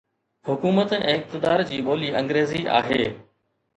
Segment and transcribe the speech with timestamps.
[0.47, 3.03] حڪومت ۽ اقتدار جي ٻولي انگريزي آهي.